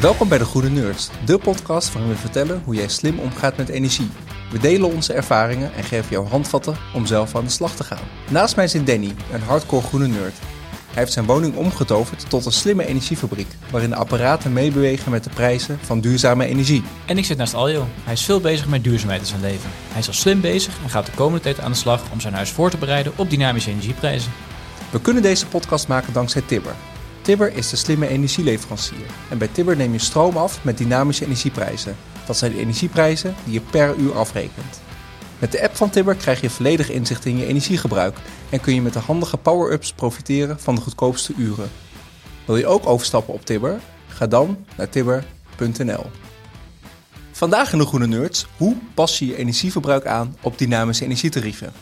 [0.00, 3.68] Welkom bij de Groene Nerds, de podcast waarin we vertellen hoe jij slim omgaat met
[3.68, 4.10] energie.
[4.50, 8.04] We delen onze ervaringen en geven jou handvatten om zelf aan de slag te gaan.
[8.30, 10.34] Naast mij zit Danny, een hardcore groene nerd.
[10.86, 15.30] Hij heeft zijn woning omgetoverd tot een slimme energiefabriek, waarin de apparaten meebewegen met de
[15.30, 16.82] prijzen van duurzame energie.
[17.06, 17.86] En ik zit naast Aljo.
[18.04, 19.70] Hij is veel bezig met duurzaamheid in zijn leven.
[19.88, 22.34] Hij is al slim bezig en gaat de komende tijd aan de slag om zijn
[22.34, 24.32] huis voor te bereiden op dynamische energieprijzen.
[24.90, 26.74] We kunnen deze podcast maken dankzij Tibber.
[27.28, 29.06] Tibber is de slimme energieleverancier.
[29.30, 31.96] En bij Tibber neem je stroom af met dynamische energieprijzen.
[32.26, 34.80] Dat zijn de energieprijzen die je per uur afrekent.
[35.38, 38.16] Met de app van Tibber krijg je volledig inzicht in je energiegebruik
[38.50, 41.70] en kun je met de handige power-ups profiteren van de goedkoopste uren.
[42.44, 43.80] Wil je ook overstappen op Tibber?
[44.08, 46.06] Ga dan naar tibber.nl.
[47.32, 51.72] Vandaag in de Groene Nerds, hoe pas je je energieverbruik aan op dynamische energietarieven?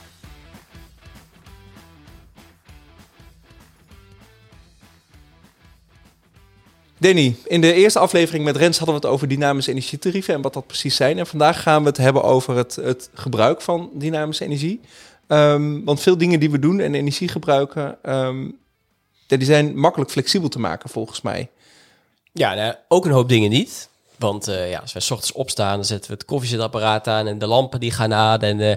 [6.98, 10.52] Danny, in de eerste aflevering met Rens hadden we het over dynamische energietarieven en wat
[10.52, 11.18] dat precies zijn.
[11.18, 14.80] En vandaag gaan we het hebben over het, het gebruik van dynamische energie.
[15.28, 18.58] Um, want veel dingen die we doen en energie gebruiken, um,
[19.26, 21.48] die zijn makkelijk flexibel te maken volgens mij.
[22.32, 23.88] Ja, nou, ook een hoop dingen niet.
[24.18, 27.38] Want uh, ja, als wij s ochtends opstaan, dan zetten we het koffiezetapparaat aan en
[27.38, 28.40] de lampen die gaan aan.
[28.40, 28.74] En uh,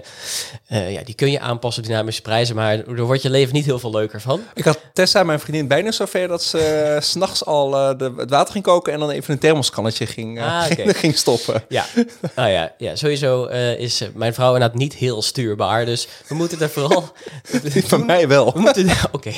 [0.68, 3.64] uh, ja, die kun je aanpassen op dynamische prijzen, maar daar wordt je leven niet
[3.64, 4.40] heel veel leuker van.
[4.54, 8.52] Ik had Tessa, mijn vriendin, bijna zover dat ze s s'nachts al de, het water
[8.52, 10.94] ging koken en dan even een thermoskannetje ging, ah, okay.
[10.94, 11.64] ging stoppen.
[11.68, 11.86] Ja,
[12.36, 13.44] nou ja, ja sowieso
[13.78, 15.84] is mijn vrouw inderdaad niet heel stuurbaar.
[15.84, 17.12] Dus we moeten er vooral...
[17.90, 18.46] Van mij wel.
[18.56, 18.68] Oké.
[19.12, 19.36] Okay.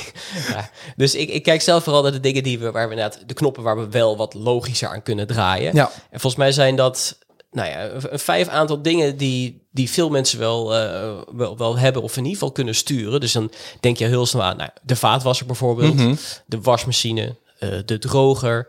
[0.49, 3.19] Ja, dus ik, ik kijk zelf vooral naar de dingen die we, waar we inderdaad,
[3.27, 5.75] de knoppen waar we wel wat logischer aan kunnen draaien.
[5.75, 5.92] Ja.
[6.11, 7.19] En volgens mij zijn dat
[7.53, 12.03] nou ja, een vijf aantal dingen die, die veel mensen wel, uh, wel, wel hebben
[12.03, 13.21] of in ieder geval kunnen sturen.
[13.21, 16.19] Dus dan denk je heel snel aan nou, de vaatwasser bijvoorbeeld, mm -hmm.
[16.47, 18.69] de wasmachine, uh, de droger.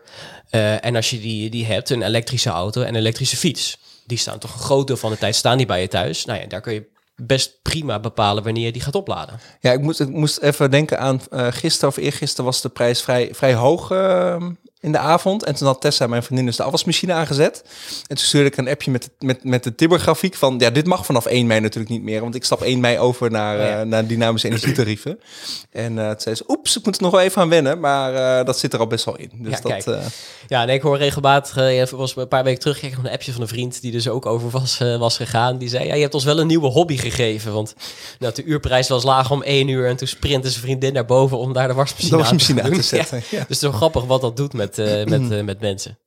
[0.50, 3.78] Uh, en als je die, die hebt, een elektrische auto en een elektrische fiets.
[4.06, 6.24] Die staan toch een groot deel van de tijd staan die bij je thuis.
[6.24, 9.40] Nou ja, daar kun je best prima bepalen wanneer je die gaat opladen.
[9.60, 11.20] Ja, ik moest, ik moest even denken aan
[11.52, 14.36] gisteren of eergisteren was de prijs vrij, vrij hoog uh,
[14.84, 15.44] in de avond.
[15.44, 17.64] En toen had Tessa, mijn vriendin, dus de afwasmachine aangezet.
[18.06, 20.54] En toen stuurde ik een appje met, met, met de Tibber-grafiek van...
[20.58, 22.20] ja, dit mag vanaf 1 mei natuurlijk niet meer...
[22.20, 23.84] want ik stap 1 mei over naar, uh, ja.
[23.84, 25.20] naar dynamische energietarieven.
[25.70, 27.80] en uh, toen zei ze, oeps, ik moet er nog wel even aan wennen...
[27.80, 29.30] maar uh, dat zit er al best wel in.
[29.34, 30.00] Dus ja, dat, kijk.
[30.48, 31.56] ja, nee, ik hoor regelmatig...
[31.56, 33.80] Uh, was een paar weken terug kreeg ik nog een appje van een vriend...
[33.80, 35.58] die dus ook over was, was gegaan.
[35.58, 37.52] Die zei, ja, je hebt ons wel een nieuwe hobby gegeven.
[37.52, 37.74] Want
[38.18, 39.88] nou, de uurprijs was laag om 1 uur...
[39.88, 42.74] en toen sprintte zijn vriendin naar boven om daar de wasmachine, de wasmachine aan, te,
[42.76, 43.16] aan te zetten.
[43.16, 43.22] Ja.
[43.30, 45.98] Dus het is zo grappig wat dat doet met, uh, met, uh, met mensen.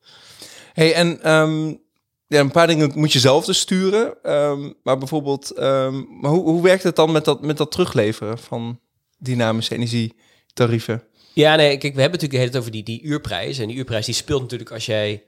[0.74, 1.82] Hey, en um,
[2.28, 4.34] ja, een paar dingen moet je zelf dus sturen.
[4.34, 8.38] Um, maar bijvoorbeeld, um, maar hoe, hoe werkt het dan met dat, met dat terugleveren
[8.38, 8.80] van
[9.18, 11.04] dynamische energietarieven?
[11.34, 13.58] Ja, nee, kijk, we hebben natuurlijk het over die, die uurprijs.
[13.58, 15.24] En die uurprijs die speelt natuurlijk als jij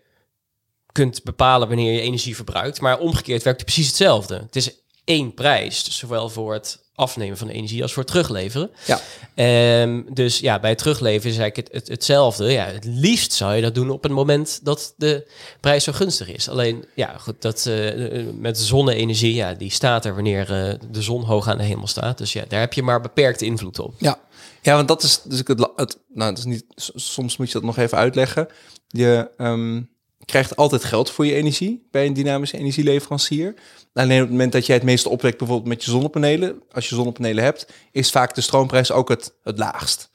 [0.92, 2.82] kunt bepalen wanneer je energie verbruikt.
[2.82, 4.36] Maar omgekeerd werkt het precies hetzelfde.
[4.36, 4.74] Het is
[5.04, 8.70] één prijs, dus zowel voor het afnemen van de energie als voor het terugleveren.
[8.86, 9.82] Ja.
[9.82, 12.52] Um, dus ja, bij het terugleveren is eigenlijk het, het, hetzelfde.
[12.52, 15.28] Ja, het liefst zou je dat doen op het moment dat de
[15.60, 16.50] prijs zo gunstig is.
[16.50, 21.24] Alleen, ja, goed, dat uh, met zonne-energie, ja, die staat er wanneer uh, de zon
[21.24, 22.18] hoog aan de hemel staat.
[22.18, 23.94] Dus ja, daar heb je maar beperkte invloed op.
[23.98, 24.20] Ja,
[24.62, 26.66] ja want dat is dus het, het nou, dat is niet,
[26.96, 28.48] soms moet je dat nog even uitleggen.
[28.88, 29.90] Je um,
[30.30, 33.54] krijgt altijd geld voor je energie bij een dynamische energieleverancier.
[33.94, 36.96] Alleen op het moment dat jij het meeste opwekt, bijvoorbeeld met je zonnepanelen, als je
[36.96, 40.12] zonnepanelen hebt, is vaak de stroomprijs ook het, het laagst.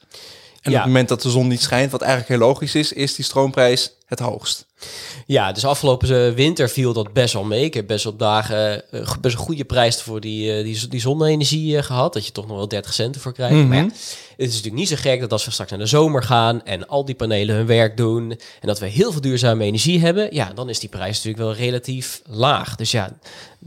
[0.65, 0.77] En ja.
[0.77, 3.25] op het moment dat de zon niet schijnt, wat eigenlijk heel logisch is, is die
[3.25, 4.65] stroomprijs het hoogst.
[5.25, 7.63] Ja, dus afgelopen winter viel dat best wel mee.
[7.63, 10.99] Ik heb best op dagen uh, best een goede prijs voor die, uh, die, die
[10.99, 12.13] zonne-energie gehad.
[12.13, 13.53] Dat je toch nog wel 30 cent voor krijgt.
[13.53, 13.69] Mm -hmm.
[13.69, 13.93] Maar ja, het
[14.37, 17.05] is natuurlijk niet zo gek dat als we straks naar de zomer gaan en al
[17.05, 20.69] die panelen hun werk doen en dat we heel veel duurzame energie hebben, ja, dan
[20.69, 22.75] is die prijs natuurlijk wel relatief laag.
[22.75, 23.17] Dus ja,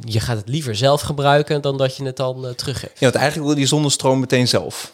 [0.05, 2.93] je gaat het liever zelf gebruiken dan dat je het dan uh, teruggeeft.
[2.99, 4.93] Ja, want eigenlijk wil je die zonnestroom meteen zelf.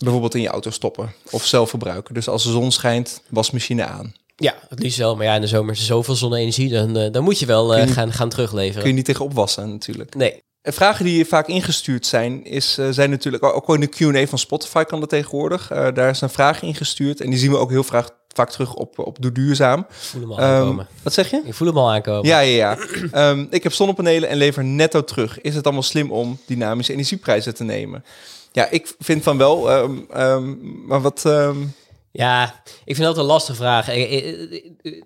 [0.00, 2.14] Bijvoorbeeld in je auto stoppen of zelf verbruiken.
[2.14, 4.14] Dus als de zon schijnt, wasmachine aan.
[4.36, 5.16] Ja, het liefst wel.
[5.16, 7.76] Maar ja, in de zomer is er zoveel zonne-energie, dan, uh, dan moet je wel
[7.76, 8.80] uh, je gaan, gaan terugleveren.
[8.80, 10.14] Kun je niet tegen opwassen natuurlijk.
[10.14, 10.42] Nee.
[10.62, 14.38] En vragen die vaak ingestuurd zijn, is, uh, zijn natuurlijk ook in de Q&A van
[14.38, 15.68] Spotify kan dat tegenwoordig.
[15.68, 18.98] Daar is een vraag ingestuurd en die zien we ook heel vaak, vaak terug op,
[18.98, 19.80] op Doe Duurzaam.
[19.80, 20.84] Ik voel hem al aankomen.
[20.84, 21.42] Um, wat zeg je?
[21.44, 22.26] Ik voel hem al aankomen.
[22.26, 22.76] Ja, ja,
[23.12, 23.30] ja.
[23.30, 25.40] um, ik heb zonnepanelen en lever netto terug.
[25.40, 28.04] Is het allemaal slim om dynamische energieprijzen te nemen?
[28.52, 29.72] Ja, ik vind van wel.
[29.72, 31.24] Um, um, maar wat.
[31.24, 31.74] Um...
[32.12, 33.86] Ja, ik vind dat een lastige vraag.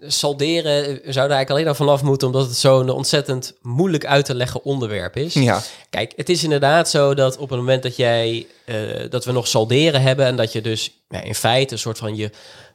[0.01, 4.35] Salderen zou er eigenlijk alleen al vanaf moeten, omdat het zo'n ontzettend moeilijk uit te
[4.35, 5.35] leggen onderwerp is.
[5.35, 5.63] Ja.
[5.91, 9.49] Kijk, het is inderdaad zo dat op het moment dat jij uh, dat we nog
[9.49, 12.31] salderen hebben en dat je dus ja, in feite een soort van je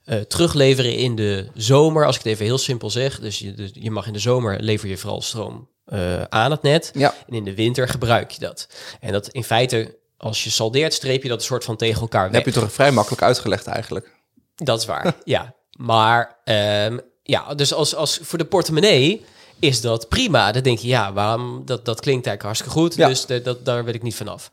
[0.06, 3.19] eh, terugleveren in de zomer, als ik het even heel simpel zeg.
[3.19, 6.62] Dus je, dus je mag in de zomer lever je vooral stroom eh, aan het
[6.62, 6.92] net.
[6.94, 7.16] Ja.
[7.27, 8.68] En in de winter gebruik je dat.
[9.00, 12.24] En dat in feite, als je saldeert, streep je dat een soort van tegen elkaar
[12.24, 12.44] Dat weg.
[12.45, 14.12] heb je toch vrij makkelijk uitgelegd eigenlijk.
[14.56, 15.54] Dat is waar, ja.
[15.77, 19.25] Maar ehm, ja, dus als, als voor de portemonnee
[19.60, 20.51] is dat prima.
[20.51, 21.62] Dan denk je, ja, waarom?
[21.66, 22.95] Dat, dat klinkt eigenlijk hartstikke goed.
[22.95, 23.07] Ja.
[23.07, 24.50] Dus de, dat, daar weet ik niet vanaf.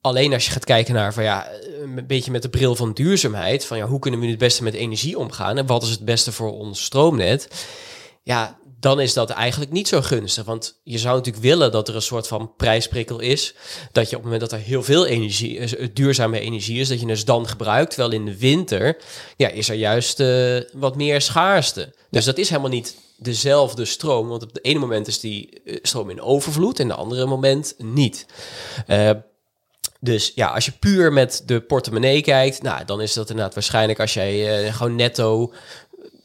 [0.00, 1.48] Alleen als je gaat kijken naar van ja,
[1.82, 4.62] een beetje met de bril van duurzaamheid, van ja, hoe kunnen we nu het beste
[4.62, 7.48] met energie omgaan en wat is het beste voor ons stroomnet?
[8.22, 10.44] Ja, dan is dat eigenlijk niet zo gunstig.
[10.44, 13.54] Want je zou natuurlijk willen dat er een soort van prijsprikkel is.
[13.92, 17.00] Dat je op het moment dat er heel veel energie, eh, duurzame energie is, dat
[17.00, 17.90] je dus dan gebruikt.
[17.90, 18.96] Terwijl in de winter
[19.36, 21.94] ja, is er juist eh, wat meer schaarste.
[22.10, 24.28] Dus dat is helemaal niet dezelfde stroom.
[24.28, 27.74] Want op het ene moment is die eh, stroom in overvloed en de andere moment
[27.78, 28.26] niet.
[30.00, 34.00] Dus ja, als je puur met de portemonnee kijkt, nou, dan is dat inderdaad waarschijnlijk
[34.00, 35.52] als jij gewoon netto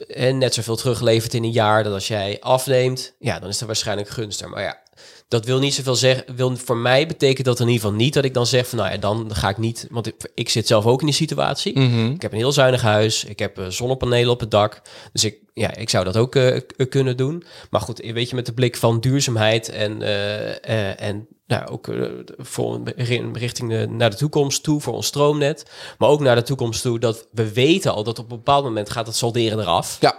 [0.08, 3.66] en net zoveel teruglevert in een jaar dat als jij afneemt, ja, dan is dat
[3.66, 4.52] waarschijnlijk gunstiger.
[4.52, 4.82] Maar ja,
[5.28, 6.36] dat wil niet zoveel zeggen.
[6.36, 8.90] Wil voor mij betekent dat in ieder geval niet dat ik dan zeg van nou
[8.90, 11.72] ja, dan ga ik niet, want ik, ik zit zelf ook in die situatie.
[12.14, 14.82] Ik heb een heel zuinig huis, ik heb eh, zonnepanelen op het dak,
[15.12, 17.44] dus ik ja, ik zou dat ook eh, k- kunnen doen.
[17.70, 20.50] Maar goed, weet je, met de blik van duurzaamheid en eh,
[20.90, 22.80] eh, en nou, ook eh, voor
[23.32, 26.98] richting de, naar de toekomst toe voor ons stroomnet, maar ook naar de toekomst toe
[26.98, 29.96] dat we weten al dat op een bepaald moment gaat het solderen eraf.
[30.00, 30.14] Ja,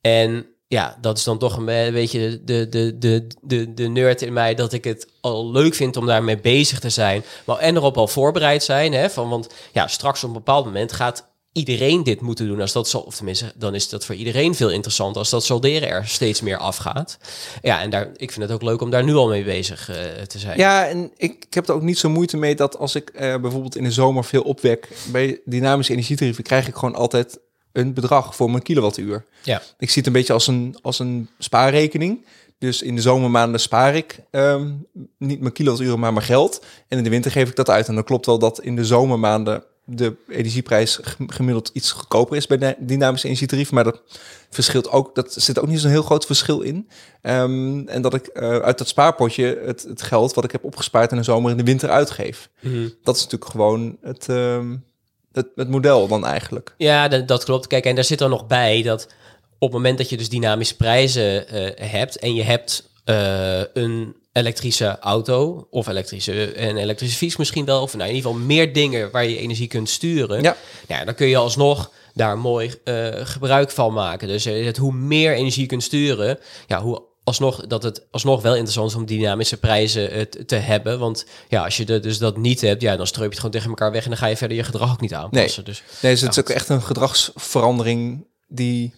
[0.00, 4.22] En ja, dat is dan toch een be- beetje de, de, de, de, de nerd
[4.22, 7.24] in mij dat ik het al leuk vind om daarmee bezig te zijn.
[7.44, 8.92] Maar en erop al voorbereid zijn.
[8.92, 12.60] Hè, van, want ja, straks op een bepaald moment gaat iedereen dit moeten doen.
[12.60, 15.88] Als dat zal, of tenminste, dan is dat voor iedereen veel interessanter als dat solderen
[15.88, 17.18] er steeds meer afgaat.
[17.62, 19.96] Ja, en daar, ik vind het ook leuk om daar nu al mee bezig eh,
[20.22, 20.58] te zijn.
[20.58, 23.36] ja en ik, ik heb er ook niet zo moeite mee dat als ik eh,
[23.36, 27.38] bijvoorbeeld in de zomer veel opwek, bij dynamische energietarieven krijg ik gewoon altijd
[27.72, 29.24] een bedrag voor mijn kilowattuur.
[29.42, 29.62] ja.
[29.78, 32.24] Ik zie het een beetje als een, als een spaarrekening.
[32.58, 34.72] Dus in de zomermaanden spaar ik ehm,
[35.18, 36.64] niet mijn kilowatturen, maar mijn geld.
[36.88, 37.88] En in de winter geef ik dat uit.
[37.88, 42.58] En dan klopt wel dat in de zomermaanden de energieprijs gemiddeld iets goedkoper is bij
[42.58, 43.72] de dynamische energietarief.
[43.72, 44.02] Maar dat
[44.50, 46.88] verschilt ook, dat zit ook niet zo'n heel groot verschil in.
[47.22, 51.10] Ehm, en dat ik eh, uit dat spaarpotje het, het geld wat ik heb opgespaard
[51.10, 52.48] in de zomer in de winter uitgeef.
[52.60, 52.88] Mhm.
[53.02, 54.76] Dat is natuurlijk gewoon het, ehm,
[55.32, 56.74] het, het model dan eigenlijk.
[56.76, 57.66] Ja, dat, dat klopt.
[57.66, 59.08] Kijk, en daar zit er nog bij dat
[59.58, 64.16] op het moment dat je dus dynamische prijzen eh, hebt en je hebt eh, een
[64.32, 68.72] elektrische auto of elektrische en elektrische fiets misschien wel, of nou in ieder geval meer
[68.72, 70.56] dingen waar je energie kunt sturen, Ja.
[70.88, 74.28] ja, dan kun je alsnog daar mooi eh, gebruik van maken.
[74.28, 78.52] Dus het, hoe meer energie je kunt sturen, ja, hoe alsnog dat het alsnog wel
[78.52, 80.98] interessant is om dynamische prijzen eh, te- hebben.
[80.98, 83.52] Want ja, als je de, dus dat niet hebt, ja, dan stroop je het gewoon
[83.54, 85.64] tegen elkaar weg en dan ga je verder je gedrag ook niet aanpassen.
[85.64, 88.94] Dus Nee, dus het is ook echt een gedragsverandering die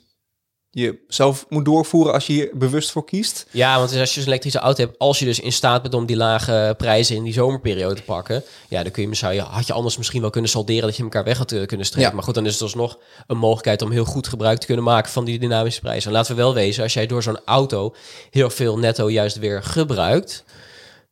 [0.74, 3.46] je zelf moet doorvoeren als je hier bewust voor kiest.
[3.50, 5.94] Ja, want als je dus een elektrische auto hebt, als je dus in staat bent
[5.94, 9.40] om die lage prijzen in die zomerperiode te pakken, ja, dan kun je, zou je,
[9.40, 12.08] had je anders misschien wel kunnen salderen dat je elkaar weg had eh, kunnen strepen.
[12.08, 12.14] Ja.
[12.14, 15.10] Maar goed, dan is het alsnog een mogelijkheid om heel goed gebruik te kunnen maken
[15.10, 16.10] van die dynamische prijzen.
[16.10, 17.94] En laten we wel wezen, als jij door zo'n auto
[18.30, 20.44] heel veel netto juist weer gebruikt,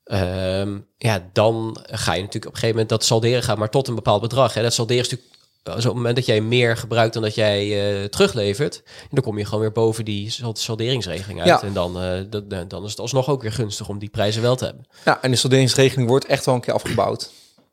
[0.04, 3.88] ehm, ja, dan ga je natuurlijk op een gegeven moment dat salderen gaat maar tot
[3.88, 4.54] een bepaald bedrag.
[4.54, 4.62] Hè.
[4.62, 7.60] Dat salderen is natuurlijk dus op het moment dat jij meer gebruikt dan dat jij
[8.00, 11.48] eh, teruglevert, dan kom je gewoon weer boven die sal- salderingsregeling uit.
[11.48, 11.62] Ja.
[11.62, 14.56] En dan, eh, dat- dan is het alsnog ook weer gunstig om die prijzen wel
[14.56, 14.84] te hebben.
[15.04, 17.30] Ja, en de solderingsregeling wordt echt wel een keer afgebouwd.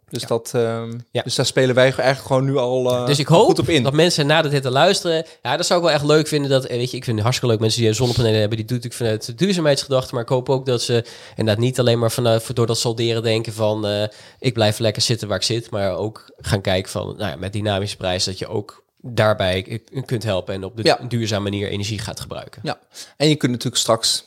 [0.10, 1.22] Dus, dat, ehm, Ja.
[1.22, 3.84] dus daar spelen wij eigenlijk gewoon nu al eh, dus ik hoop goed op in.
[3.84, 6.50] dat mensen nadat dit te luisteren, ja, dat zou ik wel echt leuk vinden.
[6.50, 8.86] Dat, eh, weet je, ik vind het hartstikke leuk mensen die zonnepanelen hebben, die doet
[8.86, 10.14] ik vanuit de duurzaamheidsgedachte.
[10.14, 11.04] Maar ik hoop ook dat ze
[11.36, 14.04] inderdaad niet alleen maar vanuit, door dat solderen denken van, eh,
[14.40, 17.54] ik blijf lekker zitten waar ik zit, maar ook gaan kijken van, nou ja, met
[17.54, 21.00] dynamische prijs, dat je ook daarbij kunt helpen en op de Ja.
[21.08, 22.62] duurzame manier energie gaat gebruiken.
[22.64, 22.80] Ja,
[23.18, 24.24] en je kunt natuurlijk straks,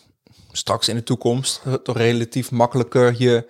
[0.52, 3.44] straks in de toekomst toch relatief makkelijker je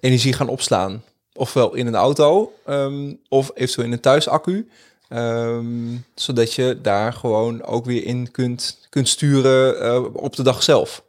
[0.00, 1.02] energie gaan opslaan.
[1.38, 4.68] Ofwel in een auto, ehm, of eventueel in een thuisaccu.
[5.08, 10.62] Ehm, zodat je daar gewoon ook weer in kunt, kunt sturen eh, op de dag
[10.62, 11.02] zelf.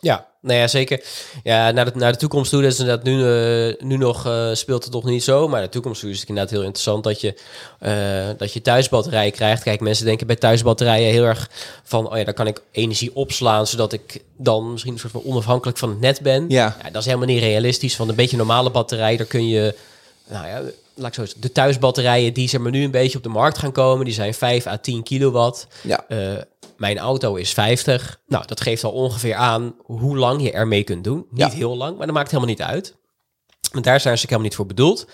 [0.00, 1.04] Ja, nou ja, zeker.
[1.42, 4.48] Ja, naar de, naar de toekomst toe, dat is inderdaad nu, eh, nu nog eh,
[4.52, 5.42] speelt het nog niet zo.
[5.42, 7.34] Maar naar de toekomst toe is het inderdaad heel interessant dat je,
[7.78, 9.62] eh, dat je thuisbatterij krijgt.
[9.62, 11.50] Kijk, mensen denken bij thuisbatterijen heel erg
[11.82, 15.24] van, oh ja, dan kan ik energie opslaan, zodat ik dan misschien een soort van
[15.24, 16.44] onafhankelijk van het net ben.
[16.48, 16.76] Ja.
[16.92, 17.96] dat is helemaal niet realistisch.
[17.96, 19.74] Want een beetje normale batterij, daar kun je,
[20.28, 20.62] nou ja,
[20.94, 23.58] laat ik zo zeggen, de thuisbatterijen die zeg maar nu een beetje op de markt
[23.58, 25.66] gaan komen, die zijn 5 à 10 kilowatt.
[25.82, 26.42] Ja, Eh,
[26.76, 28.20] mijn auto is 50.
[28.26, 31.26] Nou, dat geeft al ongeveer aan hoe lang je ermee kunt doen.
[31.30, 31.56] Niet Ja.
[31.56, 32.96] heel lang, maar dat maakt helemaal niet uit.
[33.72, 35.06] Want daar zijn ze helemaal niet voor bedoeld.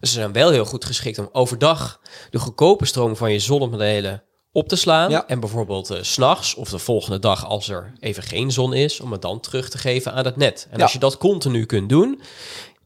[0.00, 2.00] Dus ze zijn wel heel goed geschikt om overdag
[2.30, 5.10] de goedkope stroom van je zonnepanelen op te slaan.
[5.10, 5.26] Ja.
[5.26, 9.00] En bijvoorbeeld eh, s s'nachts of de volgende dag als er even geen zon is,
[9.00, 10.66] om het dan terug te geven aan het net.
[10.70, 10.82] En Ja.
[10.82, 12.20] als je dat continu kunt doen,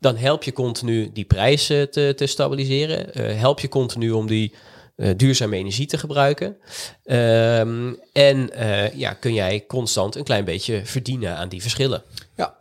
[0.04, 3.14] dan help je continu die prijzen te, te stabiliseren.
[3.14, 4.54] Eh, help je continu om die
[4.96, 6.56] eh, duurzame energie te gebruiken.
[7.04, 12.02] Ehm, en eh, ja, kun jij constant een klein beetje verdienen aan die verschillen.
[12.34, 12.56] Ja,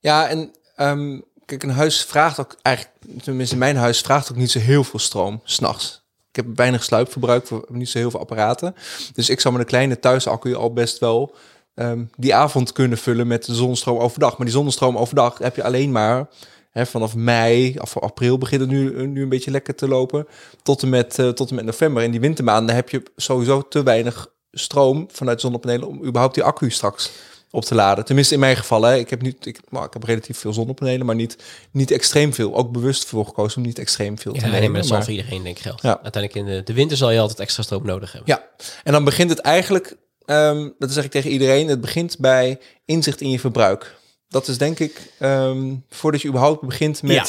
[0.00, 4.50] ja en ehm, kijk, een huis vraagt ook eigenlijk, tenminste mijn huis vraagt ook niet
[4.50, 6.04] zo heel veel stroom s'nachts.
[6.30, 8.74] Ik heb weinig sluipverbruik, hebben niet zo heel veel apparaten.
[9.14, 11.34] Dus ik zou met een kleine thuisaccu al best wel
[11.74, 14.36] ehm, die avond kunnen vullen met zonnestroom overdag.
[14.36, 16.28] Maar die zonnestroom overdag heb je alleen maar
[16.76, 20.26] hè, vanaf mei, of april begint het nu, nu een beetje lekker te lopen,
[20.62, 22.02] tot en, met, eh, tot en met november.
[22.02, 26.70] In die wintermaanden heb je sowieso te weinig stroom vanuit zonnepanelen om überhaupt die accu
[26.70, 27.10] straks
[27.50, 28.04] op te laden.
[28.04, 28.82] Tenminste in mijn geval.
[28.82, 28.96] Hè.
[28.96, 31.36] Ik, heb niet, ik, nou, ik heb relatief veel zonnepanelen, maar niet,
[31.70, 32.54] niet extreem veel.
[32.54, 34.60] Ook bewust voor gekozen om niet extreem veel te Ja, nemen.
[34.60, 35.80] nee, maar dat zal voor iedereen denk ik gelden.
[35.88, 36.00] Ja.
[36.02, 38.34] Uiteindelijk in de, de winter zal je altijd extra stroom nodig hebben.
[38.34, 42.58] Ja, en dan begint het eigenlijk, ehm, dat zeg ik tegen iedereen, het begint bij
[42.84, 43.96] inzicht in je verbruik.
[44.28, 47.24] Dat is denk ik, ehm, voordat je überhaupt begint met, Ja.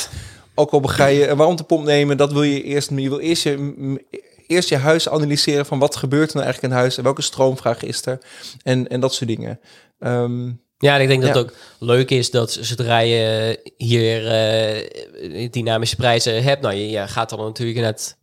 [0.55, 4.05] ook al ga je een warmtepomp nemen, dat wil je eerst, je wil eerst je,
[4.47, 7.83] eerst je huis analyseren van wat gebeurt er nou eigenlijk in huis en welke stroomvraag
[7.83, 8.19] is er
[8.63, 9.59] en, en dat soort dingen.
[9.99, 10.47] Ehm,
[10.79, 15.95] Ja, en ik denk dat het ook leuk is dat zodra je hier eh, dynamische
[15.95, 18.15] prijzen hebt, nou, je, je gaat dan natuurlijk net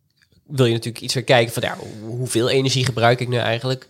[0.47, 3.87] wil je natuurlijk iets weer kijken van ja, hoe- hoeveel energie gebruik ik nu eigenlijk?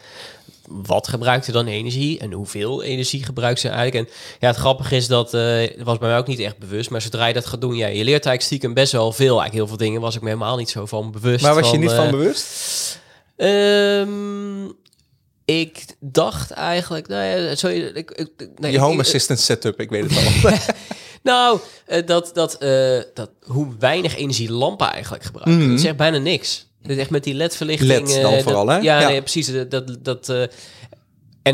[0.67, 4.07] Wat gebruikt er dan energie en hoeveel energie gebruikt ze eigenlijk?
[4.07, 7.01] En ja, het grappige is dat, eh was bij mij ook niet echt bewust, maar
[7.01, 9.39] zodra je dat gaat doen, ja, je leert eigenlijk stiekem best wel veel.
[9.39, 11.43] Eigenlijk heel veel dingen was ik me helemaal niet zo van bewust.
[11.43, 12.99] maar was je van, niet eh, van bewust?
[13.35, 14.65] Ehm,
[15.45, 19.79] ik dacht eigenlijk, nou ja, zo, ik, ik, ik- nee, je home ik- assistant setup,
[19.79, 20.51] ik weet het al.
[21.23, 25.57] Nou, eh, dat, dat, eh, dat hoe weinig energie lampen eigenlijk gebruiken.
[25.59, 25.69] Mhm.
[25.69, 26.67] Dat is echt bijna niks.
[26.87, 27.89] Is echt met die LED-verlichting.
[27.89, 28.81] LED dan eh, vooral, dat- hè?
[28.81, 29.07] Ja, Ja.
[29.07, 29.51] Nee, precies.
[29.69, 30.47] Dat, dat, eh, en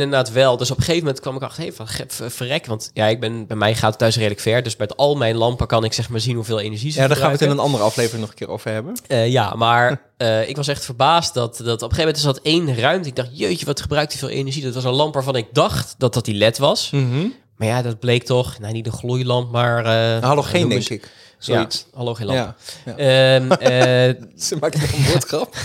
[0.01, 0.57] inderdaad wel.
[0.57, 1.87] Dus op een gegeven moment kwam ik achter, hey, van
[2.31, 2.65] verrek.
[2.65, 4.63] Want ja, ik ben, bij mij gaat het thuis redelijk ver.
[4.63, 7.17] Dus met al mijn lampen kan ik zeg maar zien hoeveel energie ze ja, daar
[7.17, 8.93] gaan we het in een andere aflevering nog een keer over hebben.
[9.07, 10.01] Eh, ja, maar
[10.47, 13.07] ik was echt verbaasd dat, dat op een gegeven moment is dat één ruimte.
[13.09, 14.63] Ik dacht, jeetje, wat gebruikt hij veel energie.
[14.63, 16.89] Dat was een lamp waarvan ik dacht dat dat die LED was.
[16.91, 17.27] Mhm.
[17.57, 19.85] Maar ja, dat bleek toch, nou niet een gloeilamp, maar...
[19.85, 21.09] eh Halogeen, denk ik.
[21.43, 21.85] Zoiets.
[21.93, 22.55] Halogeen lamp.
[22.85, 22.95] Ja.
[22.97, 25.55] Ehm, eh, Ze maakt nog een woordgrap.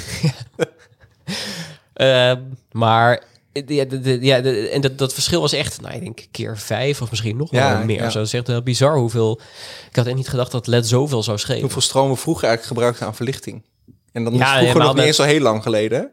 [1.92, 2.40] ehm,
[2.72, 6.26] maar ja, de, de- ja, de- en dat, dat verschil was echt, nou, ik denk
[6.30, 8.02] keer vijf of misschien nog Ja, wel meer.
[8.02, 8.10] ja.
[8.10, 9.40] Zo, dat is echt heel bizar hoeveel.
[9.90, 11.60] Ik had echt niet gedacht dat LED zoveel zou schelen.
[11.60, 13.62] Hoeveel stroom we vroeger eigenlijk gebruikten aan verlichting.
[14.12, 16.10] En dan Ja, vroeger nog niet eens zo heel lang geleden.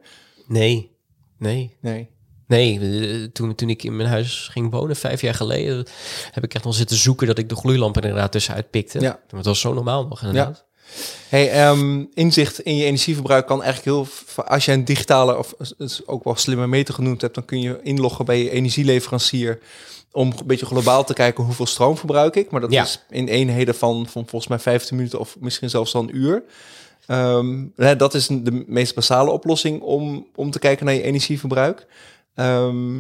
[0.48, 0.92] Nee,
[1.38, 2.10] nee, Nee.
[2.56, 2.80] Nee.
[2.80, 5.86] eh, Toen, toen ik in mijn huis ging wonen, vijf jaar geleden,
[6.32, 9.00] heb ik echt al zitten zoeken dat ik de gloeilamp er inderdaad tussenuit pikte.
[9.00, 9.20] Ja.
[9.28, 10.66] Dat was zo normaal nog inderdaad.
[11.30, 14.08] Hey, ehm, inzicht in je energieverbruik kan eigenlijk heel...
[14.46, 17.36] Als je een digitale, of het is ook wel slimme meter genoemd hebt...
[17.36, 19.60] dan kun je inloggen bij je energieleverancier...
[20.12, 22.52] om een beetje globaal te kijken hoeveel stroom verbruik ik.
[22.52, 22.84] Maar dat Ja.
[22.84, 25.20] is in eenheden van, van volgens mij 15 minuten...
[25.20, 26.44] of misschien zelfs wel een uur.
[27.06, 27.66] Ehm,
[27.98, 31.86] dat is de meest basale oplossing om, om te kijken naar je energieverbruik.
[32.36, 32.96] Ehm,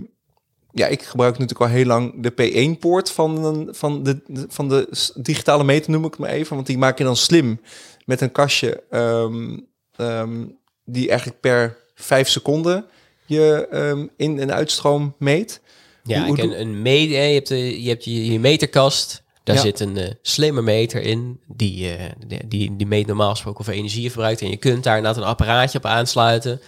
[0.71, 5.63] ja, ik gebruik natuurlijk al heel lang de P1-poort van, van, de, van de digitale
[5.63, 6.55] meter, noem ik het maar even.
[6.55, 7.59] Want die maak je dan slim
[8.05, 9.57] met een kastje ehm,
[9.95, 10.45] ehm,
[10.85, 12.85] die eigenlijk per vijf seconden
[13.25, 15.61] je in- en uitstroom meet.
[16.03, 19.23] Ja, Hoe- een, een me- je hebt, de, je, hebt je, je meterkast.
[19.43, 19.61] Daar Ja.
[19.61, 21.39] zit een eh, slimme meter in.
[21.47, 24.41] Die, eh, die, die, die meet normaal gesproken hoeveel energie je verbruikt.
[24.41, 26.61] En je kunt daar inderdaad een apparaatje op aansluiten.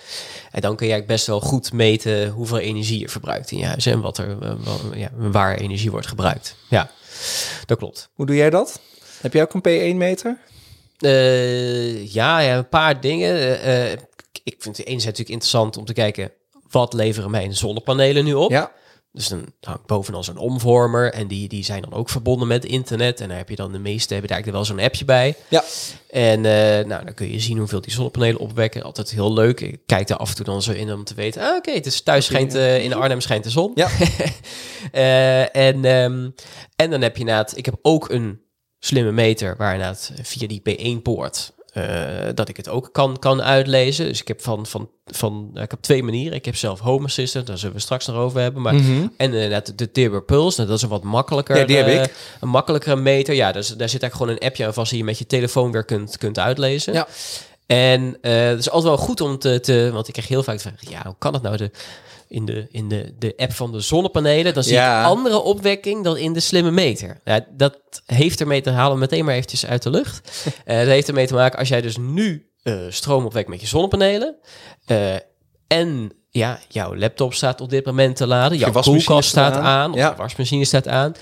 [0.51, 3.85] En dan kun je best wel goed meten hoeveel energie je verbruikt in je huis.
[3.85, 4.53] En wat er, eh,
[4.95, 6.55] ja, waar energie wordt gebruikt.
[6.69, 6.91] Ja,
[7.65, 8.09] dat klopt.
[8.13, 8.79] Hoe doe jij dat?
[9.21, 9.61] Heb jij ook een
[9.95, 10.37] P1-meter?
[10.99, 13.33] Eh, ja, ja, een paar dingen.
[14.43, 16.31] Ik vind het enerzijds natuurlijk interessant om te kijken...
[16.69, 18.51] wat leveren mijn zonnepanelen nu op?
[18.51, 18.71] Ja.
[19.15, 23.21] Dus dan hangt bovenal zo'n omvormer en die, die zijn dan ook verbonden met internet.
[23.21, 25.35] En daar heb je dan de meeste hebben daar eigenlijk wel zo'n appje bij.
[25.47, 25.63] Ja.
[26.09, 28.83] En eh, nou, dan kun je zien hoeveel die zonnepanelen opwekken.
[28.83, 29.59] Altijd heel leuk.
[29.59, 31.41] Ik kijk daar af en toe dan zo in om te weten.
[31.41, 33.71] Ah, oké, het is thuis schijnt eh, in Arnhem schijnt de zon.
[33.75, 33.89] Ja.
[34.91, 36.29] Eh, en, ehm,
[36.75, 38.41] en dan heb je inderdaad, ik heb ook een
[38.79, 44.05] slimme meter waar inderdaad via die P1-poort eh, dat ik het ook kan, kan uitlezen.
[44.05, 46.33] Dus ik heb van, van, van ik heb twee manieren.
[46.33, 48.61] Ik heb zelf Home Assistant, daar zullen we straks nog over hebben.
[48.61, 49.01] Maar Mhm.
[49.17, 51.57] en inderdaad de Tibber Pulse, nou, dat is een wat makkelijker.
[51.57, 52.13] Ja, die heb eh, ik.
[52.41, 53.33] Een makkelijkere meter.
[53.35, 55.71] Ja, dus daar zit eigenlijk gewoon een appje aan vast die je met je telefoon
[55.71, 56.93] weer kunt, kunt uitlezen.
[56.93, 57.07] Ja.
[57.65, 59.89] En eh het is altijd wel goed om te, te...
[59.93, 61.57] Want ik krijg heel vaak de vraag, ja, hoe kan het nou?
[61.57, 61.71] De,
[62.35, 64.99] in de, in de, de app van de zonnepanelen, dan zie Ja.
[65.01, 67.21] ik andere opwekking dan in de slimme meter.
[67.23, 70.21] Ja, dat heeft ermee te halen, meteen maar eventjes uit de lucht.
[70.65, 73.67] Eh dat heeft ermee te maken, als jij dus nu eh, stroom opwekt met je
[73.67, 74.35] zonnepanelen...
[74.85, 75.13] eh,
[75.67, 78.57] en ja, jouw laptop staat op dit moment te laden.
[78.57, 79.63] Jouw koelkast staat aan.
[79.63, 79.91] aan.
[79.91, 80.09] Of Ja.
[80.09, 81.13] je wasmachine staat aan.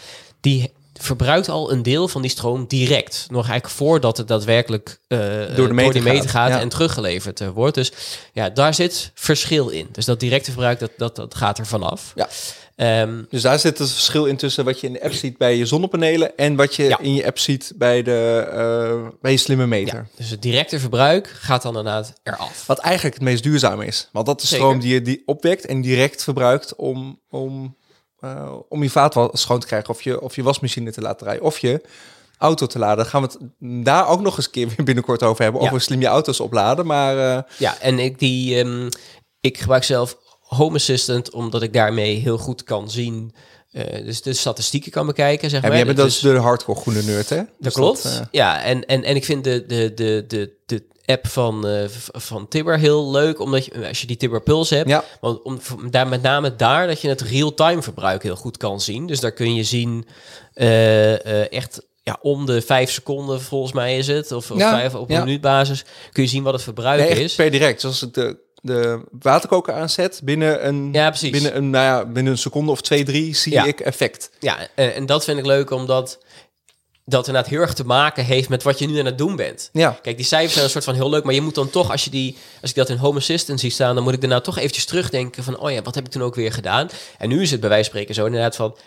[0.41, 3.25] Die verbruikt al een deel van die stroom direct.
[3.29, 5.19] Nog eigenlijk voordat het daadwerkelijk eh,
[5.55, 6.59] door de meter de meter gaat, gaat, ja.
[6.59, 7.75] en teruggeleverd eh, wordt.
[7.75, 7.91] Dus
[8.33, 9.87] ja, daar zit verschil in.
[9.91, 12.11] Dus dat directe verbruik, dat, dat, dat gaat er vanaf.
[12.15, 12.27] Ja.
[12.75, 15.57] Ehm, Dus daar zit het verschil in tussen wat je in de app ziet bij
[15.57, 16.99] je zonnepanelen en wat je Ja.
[16.99, 19.95] in je app ziet bij, de, eh, bij je slimme meter.
[19.95, 22.63] ja, dus het directe verbruik gaat dan inderdaad eraf.
[22.67, 24.09] Wat eigenlijk het meest duurzaam is.
[24.11, 24.65] Want dat is Zeker.
[24.65, 27.75] stroom die je die opwekt en direct verbruikt om, om,
[28.23, 31.41] eh, om je vaatwas schoon te krijgen of je, of je wasmachine te laten draaien
[31.41, 31.81] of je
[32.37, 33.05] auto te laden.
[33.05, 33.37] Gaan we het
[33.85, 35.61] daar ook nog eens een keer weer binnenkort over hebben.
[35.61, 35.67] Ja.
[35.67, 36.85] Over slim je auto's opladen.
[36.85, 38.89] Maar eh, Ja, en ik, die, ehm,
[39.41, 43.33] ik gebruik zelf Home Assistant omdat ik daarmee heel goed kan zien.
[43.71, 45.75] eh, dus de statistieken kan bekijken, zeg maar.
[45.75, 47.35] jij bent dat Dus- de hardcore groene nerd, hè?
[47.37, 48.21] Dat Dus klopt.
[48.31, 52.47] ja, en, en, en ik vind de, de, de, de, de app van, v- van
[52.47, 56.07] Tibber heel leuk, omdat je, als je die Tibber Pulse hebt, ja, want om, daar,
[56.07, 59.07] met name daar dat je het real-time verbruik heel goed kan zien.
[59.07, 60.05] Dus daar kun je zien
[60.53, 64.69] eh, eh, echt ja, om de vijf seconden, volgens mij is het, of, of Ja,
[64.79, 65.23] vijf op een ja.
[65.23, 67.35] minuutbasis, kun je zien wat het verbruik nee, is.
[67.35, 67.81] per direct.
[67.81, 71.29] Zoals ik de, de waterkoker aanzet, binnen een, Ja, precies.
[71.31, 74.29] binnen een, nou ja, binnen een seconde of twee, drie zie ik effect.
[74.39, 76.19] Ja, en, en dat vind ik leuk, omdat
[77.05, 79.69] dat inderdaad heel erg te maken heeft met wat je nu aan het doen bent.
[79.73, 81.91] Ja, Kijk, die cijfers zijn een soort van heel leuk, maar je moet dan toch,
[81.91, 84.41] als je die, als ik dat in Home Assistant zie staan, dan moet ik daarna
[84.41, 86.89] toch eventjes terugdenken van, oh ja, wat heb ik toen ook weer gedaan?
[87.17, 88.77] En nu is het bij wijze van spreken zo inderdaad van,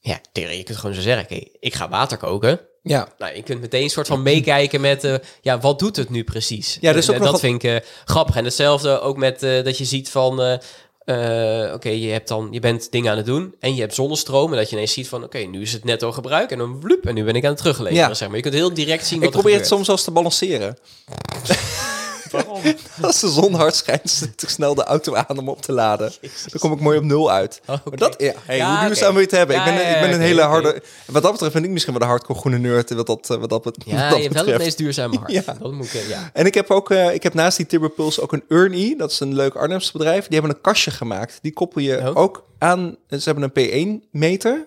[0.00, 2.60] ja, Terry, je kunt gewoon zo zeggen, ik ga water koken.
[2.82, 3.08] ja.
[3.18, 6.24] Nou, je kunt meteen een soort van meekijken met, eh, ja, wat doet het nu
[6.24, 6.78] precies?
[6.80, 8.36] Ja, En, ook eh, nog dat wat- vind ik eh, grappig.
[8.36, 10.60] En hetzelfde ook met dat je ziet van,
[11.08, 14.50] eh, oké, je hebt dan, je bent dingen aan het doen en je hebt zonnestroom
[14.52, 17.06] en dat je ineens ziet van, oké, nu is het netto gebruik en dan bloep
[17.06, 18.14] en nu ben ik aan het terugleveren, Ja.
[18.14, 18.36] zeg maar.
[18.36, 20.76] Je kunt heel direct zien wat Ik probeer er het soms zelfs te balanceren.
[23.02, 26.12] Als de zon hard schijnt, zet ik snel de auto aan om op te laden.
[26.20, 27.60] Dan kom ik mooi op nul uit.
[27.66, 27.76] Oh.
[27.84, 29.12] Maar dat, ja, hey, Ja, hoe duurzaam oké.
[29.12, 29.56] wil je het hebben?
[29.56, 30.82] Ja, ik ben, ik ben een hele harde...
[31.06, 32.90] Wat dat betreft ben ik misschien wel de hardcore groene nerd.
[32.90, 35.30] Wat dat, eh, wat dat, wat Ja, dat je hebt wel het meest duurzame hart.
[35.32, 35.42] Ja.
[35.60, 36.30] Dat moet ik, ja.
[36.32, 38.96] En ik heb ook, eh, ik heb naast die Timber Pulse ook een Ernie.
[38.96, 40.26] Dat is een leuk Arnhems bedrijf.
[40.26, 41.38] Die hebben een kastje gemaakt.
[41.42, 42.16] Die koppel je Oh.
[42.16, 42.96] ook aan.
[43.08, 44.66] Ze hebben een P1 meter.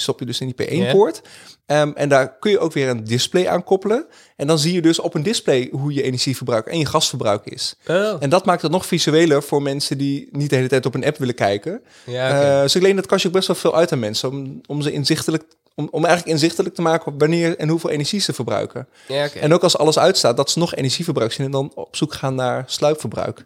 [0.00, 0.86] Die stop je dus in die Ja.
[0.90, 1.22] P1-poort.
[1.66, 4.06] Ehm, en daar kun je ook weer een display aan koppelen.
[4.36, 7.74] En dan zie je dus op een display hoe je energieverbruik en je gasverbruik is.
[7.86, 10.94] Oh, En dat maakt het nog visueler voor mensen die niet de hele tijd op
[10.94, 11.82] een app willen kijken.
[12.06, 12.46] ja, oké.
[12.48, 14.28] Eh, dus ik leen dat kastje ook best wel veel uit aan mensen.
[14.30, 18.20] Om, om ze inzichtelijk, om, om eigenlijk inzichtelijk te maken op wanneer en hoeveel energie
[18.20, 18.88] ze verbruiken.
[19.08, 19.30] ja.
[19.32, 22.34] En ook als alles uitstaat, dat ze nog energieverbruik zien en dan op zoek gaan
[22.34, 23.44] naar sluipverbruik.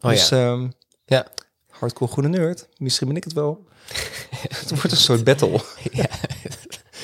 [0.00, 0.36] Oh, dus ja.
[0.36, 0.68] ehm
[1.06, 1.26] Ja.
[1.70, 2.68] hardcore groene nerd.
[2.76, 3.68] Misschien ben ik het wel.
[4.60, 5.60] het wordt een soort battle.
[5.92, 6.08] Ja.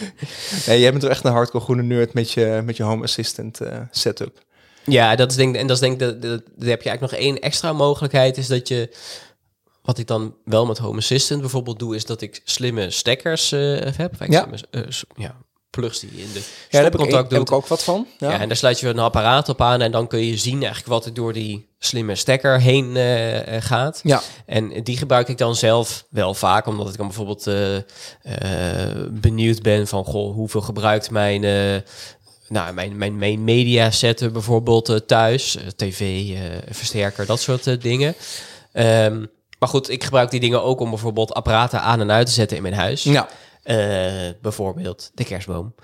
[0.66, 3.60] nee, jij bent toch echt een hardcore groene nerd met je, met je home assistant
[3.60, 4.44] eh, setup.
[4.84, 7.40] Ja, dat is denk, en dat is denk ik, dat, heb je eigenlijk nog één
[7.40, 8.96] extra mogelijkheid, is dat je,
[9.82, 13.78] wat ik dan wel met Home Assistant bijvoorbeeld doe, is dat ik slimme stekkers eh,
[13.96, 14.14] heb.
[14.26, 14.40] Ja.
[14.40, 14.82] slimme, eh,
[15.16, 15.36] ja,
[15.70, 18.06] plugs die je in de Ja, daar heb ik, heb ik ook wat van.
[18.18, 18.30] Ja.
[18.30, 18.40] Ja.
[18.40, 21.04] en daar sluit je een apparaat op aan en dan kun je zien eigenlijk wat
[21.04, 24.00] er door die slimme stekker heen eh, gaat.
[24.02, 24.20] ja.
[24.46, 27.82] En die gebruik ik dan zelf wel vaak, omdat ik dan bijvoorbeeld eh, eh,
[29.10, 31.40] benieuwd ben van, goh, hoeveel gebruikt mijn,
[32.48, 36.32] nou, mijn, mijn, mijn media setup bijvoorbeeld thuis, tv,
[36.70, 38.14] versterker, dat soort dingen.
[38.72, 39.24] Ehm,
[39.58, 42.56] maar goed, ik gebruik die dingen ook om bijvoorbeeld apparaten aan en uit te zetten
[42.56, 43.02] in mijn huis.
[43.02, 43.28] ja.
[44.42, 45.74] Bijvoorbeeld de kerstboom.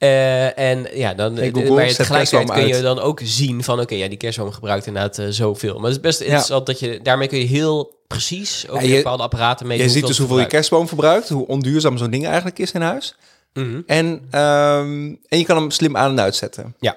[0.00, 3.80] Eh, en ja, dan Hey, eh, Google, maar tegelijkertijd kun je dan ook zien van
[3.80, 5.74] oké, ja, die kerstboom gebruikt inderdaad eh, zoveel.
[5.74, 8.96] Maar het is best interessant dat je daarmee kun je heel precies over Ja, je-
[8.96, 9.78] bepaalde apparaten mee.
[9.78, 13.14] Je ziet dus hoeveel je kerstboom verbruikt, hoe onduurzaam zo'n ding eigenlijk is in huis.
[13.54, 13.80] Mhm.
[13.86, 16.74] En, ehm, en je kan hem slim aan en uitzetten.
[16.78, 16.96] Ja.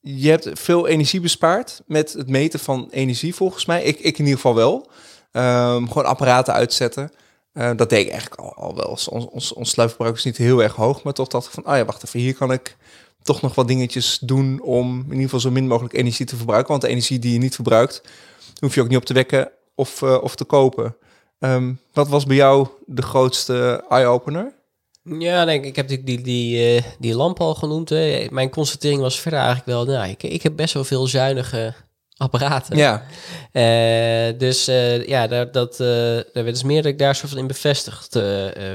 [0.00, 3.82] Je hebt veel energie bespaard met het meten van energie volgens mij.
[3.82, 4.90] Ik, ik in ieder geval wel.
[5.32, 7.10] Ehm, gewoon apparaten uitzetten.
[7.52, 8.84] Eh, dat deed ik eigenlijk al, wel.
[8.84, 11.02] Ons, ons, ons sluitverbruik is niet heel erg hoog.
[11.02, 12.20] Maar toch dacht ik van, ah ja, wacht even.
[12.20, 12.76] Hier kan ik
[13.22, 16.70] toch nog wat dingetjes doen om in ieder geval zo min mogelijk energie te verbruiken.
[16.70, 18.02] Want de energie die je niet verbruikt,
[18.60, 20.96] hoef je ook niet op te wekken of, eh, of te kopen.
[21.38, 24.52] Ehm, wat was bij jou de grootste eye-opener?
[25.02, 25.68] Ja, denk ik.
[25.68, 27.88] Ik heb die, die, die, eh, die lamp al genoemd.
[27.88, 28.26] hè.
[28.30, 31.74] Mijn constatering was verder eigenlijk wel, nou, ik heb best wel veel zuinige
[32.18, 32.76] apparaten.
[32.76, 33.02] Ja,
[33.52, 35.86] Eh, dus eh, ja, daar, dat, eh
[36.32, 38.14] daar werd dus meer dat ik daar soort van in bevestigd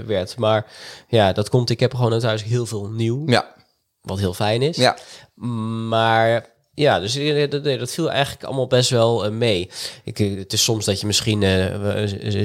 [0.06, 0.38] werd.
[0.38, 0.66] Maar
[1.08, 3.54] ja, dat komt, ik heb gewoon uit huis heel veel nieuw, ja,
[4.02, 4.76] wat heel fijn is.
[4.78, 4.98] ja.
[5.88, 9.70] Maar Ja, dus eh, dat, nee, dat viel eigenlijk allemaal best wel eh, mee.
[10.04, 11.44] Ik, eh, het is soms dat je misschien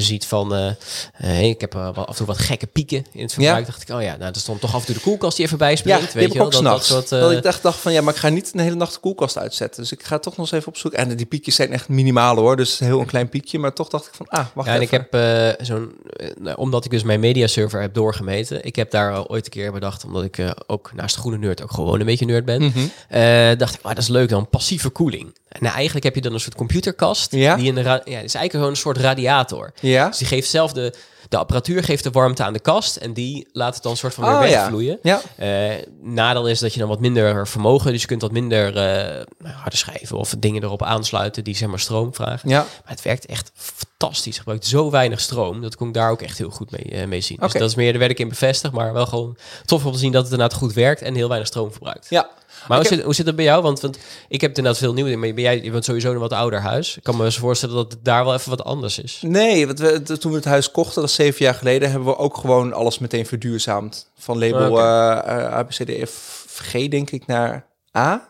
[0.00, 0.54] ziet van...
[0.54, 3.58] eh, ik heb af en toe wat gekke pieken in het verbruik.
[3.58, 3.64] Ja.
[3.64, 5.58] dacht ik, oh ja, nou, dat stond toch af en toe de koelkast die even
[5.58, 6.00] bijspringt.
[6.00, 6.46] Ja, weet heb je ik wel?
[6.46, 8.60] ook Dat, dat soort, Dat, ik dacht, dacht van, ja, maar ik ga niet een
[8.60, 9.82] hele nacht de koelkast uitzetten.
[9.82, 10.98] Dus ik ga toch nog eens even opzoeken.
[11.00, 12.56] En die piekjes zijn echt minimaal hoor.
[12.56, 13.58] Dus heel een klein piekje.
[13.58, 14.98] Maar toch dacht ik van, ah, wacht Ja, en even.
[15.00, 15.92] ik heb zo'n,
[16.38, 18.64] nou, omdat ik dus mijn mediaserver heb doorgemeten.
[18.64, 21.62] Ik heb daar al ooit een keer bedacht, omdat ik ook naast de groene nerd
[21.62, 22.62] ook gewoon een beetje nerd ben.
[22.62, 23.56] Mhm.
[23.58, 25.36] dacht ik, maar dat is leuk dan, passieve koeling.
[25.48, 27.32] En nou, eigenlijk heb je dan een soort computerkast.
[27.32, 27.56] Ja?
[27.56, 29.72] Die in de ja, is eigenlijk gewoon een soort radiator.
[29.80, 30.08] Ja?
[30.08, 30.94] Dus die geeft zelf de,
[31.28, 32.96] de apparatuur geeft de warmte aan de kast.
[32.96, 34.98] En die laat het dan een soort van weer Oh, wegvloeien.
[35.02, 35.20] Ja.
[35.36, 39.24] Eh, nadeel is dat je dan wat minder vermogen, dus je kunt wat minder eh
[39.44, 42.48] harde schijven of dingen erop aansluiten die zeg maar stroom vragen.
[42.48, 42.58] Ja.
[42.58, 44.24] Maar het werkt echt fantastisch.
[44.24, 45.60] Het gebruikt zo weinig stroom.
[45.62, 47.36] Dat kon ik daar ook echt heel goed mee, eh, mee zien.
[47.40, 48.72] Dus dat is meer, daar werd ik in bevestigd.
[48.74, 51.48] Maar wel gewoon tof om te zien dat het inderdaad goed werkt en heel weinig
[51.48, 52.06] stroom verbruikt.
[52.08, 52.28] Ja.
[52.68, 53.62] Maar hoe, heb- zit, hoe zit het bij jou?
[53.62, 55.24] Want, want ik heb inderdaad veel nieuwe dingen.
[55.24, 56.96] Maar ben jij je bent sowieso een wat ouder huis.
[56.96, 59.18] Ik kan me eens voorstellen dat het daar wel even wat anders is.
[59.22, 62.16] Nee, want we, toen we het huis kochten, dat is zeven jaar geleden, hebben we
[62.16, 64.10] ook gewoon alles meteen verduurzaamd.
[64.18, 64.80] Van label Oké.
[64.80, 68.28] eh, eh, ABCDFG, denk ik, naar A.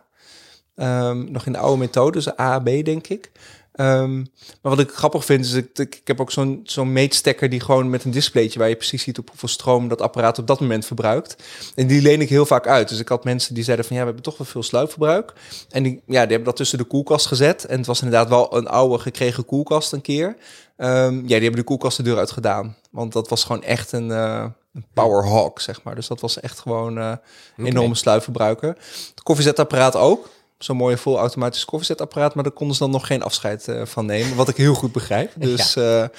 [0.75, 3.31] Ehm, nog in de oude methode, dus A, B, denk ik.
[3.79, 4.17] Ehm,
[4.63, 7.61] maar wat ik grappig vind, is ik, ik, ik heb ook zo'n zo'n meetstekker die
[7.61, 10.61] gewoon met een displaytje waar je precies ziet op hoeveel stroom dat apparaat op dat
[10.61, 11.37] moment verbruikt.
[11.75, 12.89] En die leen ik heel vaak uit.
[12.89, 15.33] Dus ik had mensen die zeiden van ja, we hebben toch wel veel sluipverbruik.
[15.71, 17.65] En die, ja, die hebben dat tussen de koelkast gezet.
[17.65, 20.37] En het was inderdaad wel een oude gekregen koelkast een keer.
[20.77, 22.77] Ehm, ja, die hebben de koelkast de deur uit gedaan.
[22.91, 25.95] Want dat was gewoon echt een, eh een powerhawk, zeg maar.
[25.95, 27.19] Dus dat was echt gewoon een
[27.57, 28.69] enorme sluipverbruiker.
[29.11, 30.29] Het koffiezetapparaat ook.
[30.59, 32.35] Zo'n mooie volautomatisch koffiezetapparaat.
[32.35, 34.37] Maar daar konden ze dan nog geen afscheid eh, van nemen.
[34.37, 35.33] Wat ik heel goed begrijp.
[35.37, 36.11] Dus ja,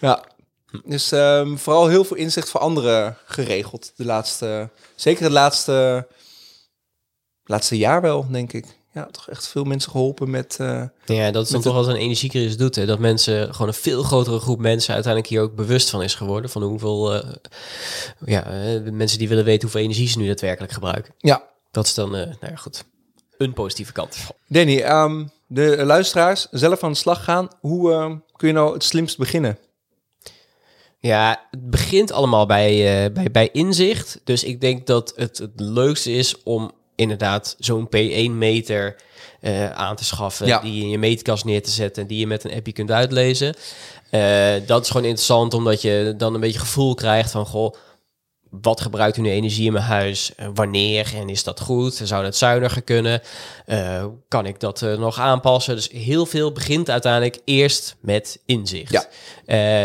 [0.00, 0.24] ja.
[0.84, 3.92] Dus ehm, vooral heel veel inzicht voor anderen geregeld.
[3.96, 6.06] De laatste, zeker het laatste,
[7.44, 8.76] laatste jaar wel, denk ik.
[8.92, 10.56] Ja, toch echt veel mensen geholpen met...
[10.60, 12.74] eh, Ja, dat is dan toch als een energiecrisis doet.
[12.74, 12.86] Hè?
[12.86, 16.50] Dat mensen, gewoon een veel grotere groep mensen uiteindelijk hier ook bewust van is geworden.
[16.50, 17.28] Van hoeveel, eh,
[18.26, 21.14] ja, eh, mensen die willen weten hoeveel energie ze nu daadwerkelijk gebruiken.
[21.18, 22.84] ja, Dat is dan, eh, nou ja, goed,
[23.38, 24.16] een positieve kant.
[24.46, 27.48] Danny, ehm, de luisteraars zelf aan de slag gaan.
[27.60, 29.58] Hoe ehm, kun je nou het slimst beginnen?
[31.00, 34.20] Ja, het begint allemaal bij, eh, bij, bij inzicht.
[34.24, 38.96] Dus ik denk dat het het leukste is om inderdaad zo'n P1-meter
[39.40, 40.46] eh, aan te schaffen.
[40.46, 40.60] Ja.
[40.60, 42.06] Die je in je meetkast neer te zetten.
[42.06, 43.54] Die je met een appje kunt uitlezen.
[44.10, 47.46] Eh, dat is gewoon interessant, omdat je dan een beetje gevoel krijgt van...
[47.46, 47.74] Goh,
[48.50, 50.34] wat gebruikt u nu energie in mijn huis?
[50.34, 51.12] Eh, wanneer?
[51.14, 52.00] En is dat goed?
[52.04, 53.20] Zou het zuiniger kunnen?
[53.66, 55.74] Eh, kan ik dat eh, nog aanpassen?
[55.74, 58.92] Dus heel veel begint uiteindelijk eerst met inzicht.
[58.92, 59.06] Ja.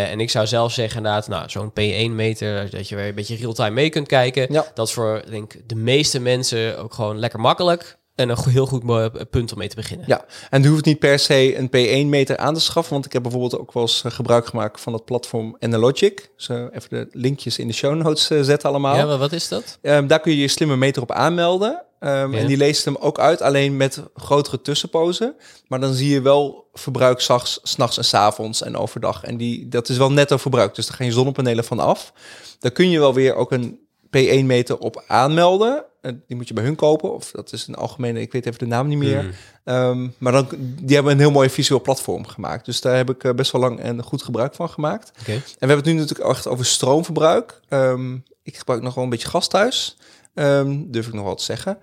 [0.10, 3.70] En ik zou zelf zeggen, inderdaad, nou, zo'n P1-meter, dat je weer een beetje real-time
[3.70, 4.54] mee kunt kijken.
[4.54, 4.66] Ja.
[4.74, 7.98] Dat is voor, denk de meeste mensen ook gewoon lekker makkelijk.
[8.16, 10.06] En een heel goed mo- punt om mee te beginnen.
[10.10, 12.94] Ja, en je hoeft niet per se een P1-meter aan te schaffen.
[12.94, 16.32] Want ik heb bijvoorbeeld ook wel eens eh, gebruik gemaakt van het platform Analogic.
[16.36, 18.96] Dus eh, even de linkjes in de show notes eh, zetten allemaal.
[18.96, 19.78] Ja, maar wat is dat?
[19.82, 21.84] Ehm, daar kun je je slimme meter op aanmelden.
[22.00, 22.40] Ehm, Ja.
[22.40, 25.36] En die leest hem ook uit, alleen met grotere tussenpozen.
[25.68, 29.24] Maar dan zie je wel verbruik s'nachts, s'nachts en s'avonds en overdag.
[29.24, 32.14] En die, dat is wel netto verbruik, dus daar gaan je zonnepanelen van af.
[32.60, 33.80] Daar kun je wel weer ook een
[34.18, 35.86] P1-meter op aanmelden.
[36.04, 38.60] En die moet je bij hun kopen, of dat is een algemene, ik weet even
[38.60, 39.24] de naam niet meer.
[39.24, 39.32] Mm.
[39.64, 40.48] Ehm, maar dan,
[40.82, 42.66] die hebben een heel mooi visueel platform gemaakt.
[42.66, 45.12] Dus daar heb ik eh, best wel lang en goed gebruik van gemaakt.
[45.20, 45.32] Oké.
[45.32, 47.60] En we hebben het nu natuurlijk echt over stroomverbruik.
[47.70, 49.98] Ehm, ik gebruik nog wel een beetje gas thuis.
[50.34, 51.78] Ehm, durf ik nog wel te zeggen.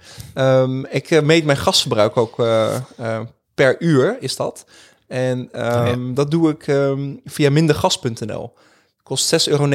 [0.91, 3.21] Ik eh, meet mijn gasverbruik ook eh, eh,
[3.55, 4.65] per uur, is dat.
[5.07, 6.65] En ehm, dat doe ik
[7.25, 8.53] via mindergas.nl.
[9.11, 9.69] Kost 6,99 euro.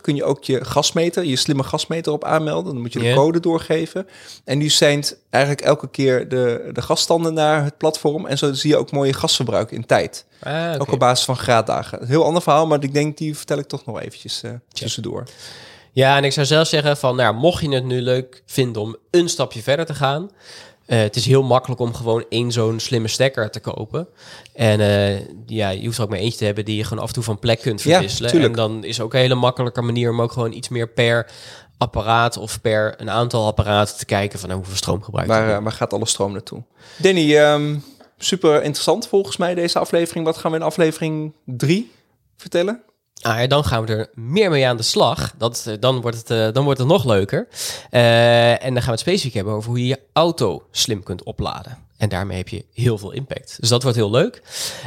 [0.00, 2.72] Kun je ook je gasmeter, je slimme gasmeter op aanmelden.
[2.72, 4.08] Dan moet je de code doorgeven.
[4.44, 8.26] En die zijn eigenlijk elke keer de, de gasstanden naar het platform.
[8.26, 10.24] En zo zie je ook mooie gasverbruik in tijd.
[10.42, 10.74] Ah.
[10.78, 12.02] Ook op basis van graaddagen.
[12.02, 15.24] Een heel ander verhaal, maar ik denk die vertel ik toch nog eventjes eh, tussendoor.
[15.92, 18.96] Ja, en ik zou zelf zeggen van, nou, mocht je het nu leuk vinden om
[19.10, 20.30] een stapje verder te gaan.
[20.88, 24.08] Eh, het is heel makkelijk om gewoon één zo'n slimme stekker te kopen.
[24.54, 27.08] En eh, ja, je hoeft er ook maar eentje te hebben die je gewoon af
[27.08, 28.30] en toe van plek kunt Ja, verwisselen.
[28.30, 28.50] tuurlijk.
[28.52, 31.30] en dan is ook een hele makkelijke manier om ook gewoon iets meer per
[31.78, 35.52] apparaat of per een aantal apparaten te kijken van nou, hoeveel stroom gebruikt Waar, je.
[35.54, 36.62] eh, waar gaat alle stroom naartoe?
[36.96, 37.76] Danny, ehm,
[38.18, 40.24] super interessant volgens mij deze aflevering.
[40.24, 41.92] Wat gaan we in aflevering 3
[42.36, 42.82] vertellen?
[43.20, 45.34] Ah, dan gaan we er meer mee aan de slag.
[45.38, 47.48] Dat, eh, dan, wordt het, eh, dan wordt het nog leuker.
[47.90, 51.22] Eh, en dan gaan we het specifiek hebben over hoe je je auto slim kunt
[51.22, 51.86] opladen.
[51.96, 53.56] En daarmee heb je heel veel impact.
[53.60, 54.42] Dus dat wordt heel leuk.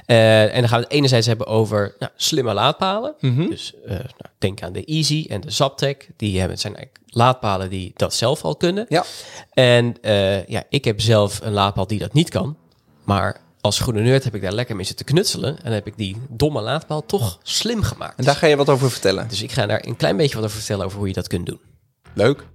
[0.05, 3.15] En dan gaan we het enerzijds hebben over nou, slimme laadpalen.
[3.49, 6.09] Dus eh, nou, denk aan de Easy en de Zaptec.
[6.17, 8.85] Die hebben, het zijn eigenlijk laadpalen die dat zelf al kunnen.
[8.89, 9.03] Ja.
[9.53, 9.95] En
[10.47, 12.57] ja, ik heb zelf een laadpaal die dat niet kan.
[13.03, 15.63] Maar als groene nerd heb ik daar lekker mee zitten knutselen.
[15.63, 18.17] En heb ik die domme laadpaal toch slim gemaakt.
[18.17, 19.27] En daar ga je wat over vertellen.
[19.27, 21.45] Dus ik ga daar een klein beetje wat over vertellen over hoe je dat kunt
[21.45, 21.59] doen.
[22.13, 22.45] Leuk.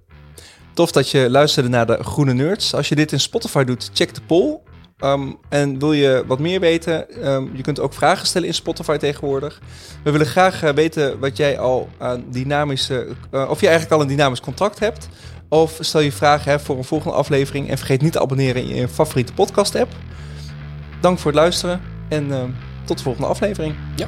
[0.73, 2.73] Tof dat je luisterde naar de Groene Nerds.
[2.73, 4.59] Als je dit in Spotify doet, check de poll.
[4.97, 8.97] Ehm, en wil je wat meer weten, ehm, je kunt ook vragen stellen in Spotify
[8.97, 9.61] tegenwoordig.
[10.03, 14.01] We willen graag eh, weten wat jij al aan dynamische, eh, of je eigenlijk al
[14.01, 15.07] een dynamisch contract hebt.
[15.49, 17.69] Of stel je vragen hè, voor een volgende aflevering.
[17.69, 19.93] En vergeet niet te abonneren in je favoriete podcast app.
[21.01, 22.51] Dank voor het luisteren en ehm,
[22.85, 23.75] tot de volgende aflevering.
[23.95, 24.07] Ja.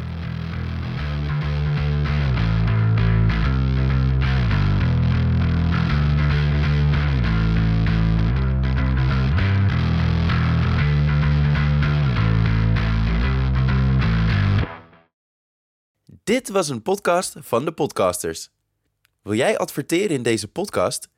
[16.23, 18.49] Dit was een podcast van de podcasters.
[19.21, 21.09] Wil jij adverteren in deze podcast?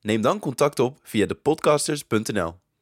[0.00, 2.54] Neem dan contact op via depodcasters.nl.